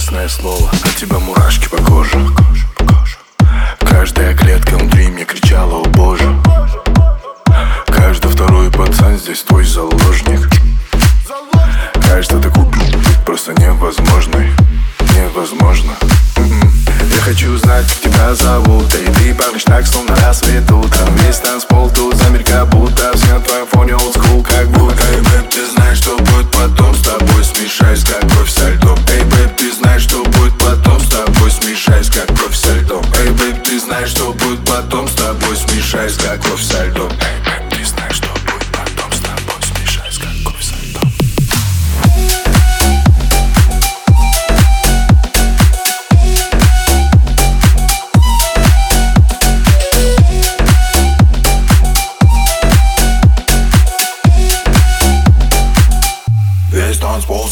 честное 0.00 0.28
слово. 0.28 0.70
От 0.82 0.96
тебя 0.96 1.18
мурашки 1.18 1.68
по 1.68 1.76
коже. 1.76 2.16
Каждая 3.80 4.34
клетка 4.34 4.78
внутри 4.78 5.08
мне 5.08 5.26
кричала, 5.26 5.82
о 5.82 5.84
боже! 5.88 6.24
Каждый 7.86 8.30
второй 8.30 8.70
пацан 8.70 9.18
здесь 9.18 9.42
твой 9.42 9.62
заложник. 9.62 10.48
Кажется, 12.08 12.38
ты 12.38 12.48
купил 12.48 12.82
просто 13.26 13.52
невозможный 13.52 14.50
Невозможно. 15.14 15.92
Я 17.14 17.20
хочу 17.20 17.56
знать, 17.58 17.86
как 17.86 18.00
тебя 18.00 18.34
зовут 18.34 18.86
И 18.94 19.12
ты 19.12 19.34
пахнешь 19.34 19.64
так, 19.64 19.86
словно 19.86 20.16
рассвет 20.16 20.70
утром 20.70 21.14
Весь 21.16 21.38
танцпол 21.38 21.90
тут 21.90 22.16
замер, 22.16 22.42
как 22.42 22.68
будто 22.70 23.12
Все 23.16 23.34
на 23.34 23.40
твоем 23.40 23.66
фоне 23.66 23.94
олдскул, 23.94 24.42
как 24.42 24.66
будто 24.68 24.99
как 36.70 36.78
кровь 36.78 36.78
со 36.78 36.84
льдом 36.86 37.10
Эй, 37.10 37.40
бэб, 37.44 37.70
ты 37.70 37.84
знаешь, 37.84 38.16
что 38.16 38.28
будет 38.28 38.66
потом 38.72 39.12
С 39.12 39.20
тобой 39.20 39.62
смешаюсь, 39.62 40.18
как 40.18 40.30
кровь 40.44 40.62
со 40.62 40.74
льдом 40.76 41.12
Весь 56.72 56.98
танцпол 56.98 57.48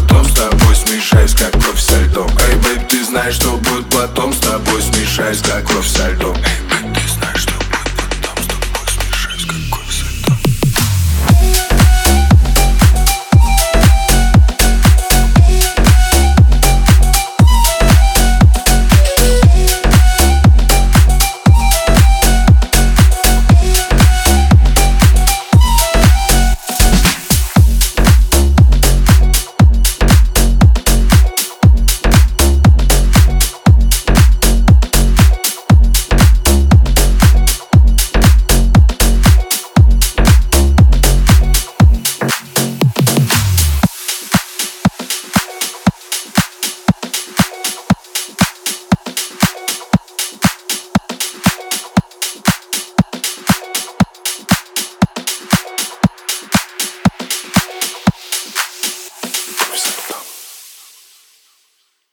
потом 0.00 0.24
С 0.24 0.32
тобой 0.32 0.76
смешаюсь, 0.76 1.34
как 1.34 1.52
кровь 1.52 1.80
со 1.80 2.00
льдом. 2.00 2.30
Эй, 2.48 2.56
бэб, 2.56 2.88
ты 2.88 3.04
знаешь, 3.04 3.34
что 3.34 3.56
будет 3.56 3.86
потом 3.90 4.32
С 4.32 4.38
тобой 4.38 4.82
смешаюсь, 4.82 5.40
как 5.40 5.64
кровь 5.64 5.86
со 5.86 6.10
льдом 6.10 6.36